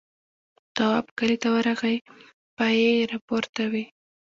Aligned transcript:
تواب 0.75 1.05
کلي 1.17 1.37
ته 1.41 1.47
ورغی 1.55 1.97
پایې 2.57 2.91
راپورته 3.11 3.63
وې. 3.71 3.83